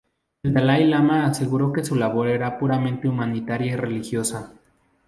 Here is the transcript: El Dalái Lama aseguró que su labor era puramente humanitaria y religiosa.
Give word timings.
El 0.41 0.55
Dalái 0.55 0.85
Lama 0.87 1.27
aseguró 1.27 1.71
que 1.71 1.83
su 1.85 1.93
labor 1.95 2.27
era 2.27 2.57
puramente 2.57 3.07
humanitaria 3.07 3.73
y 3.73 3.75
religiosa. 3.75 4.51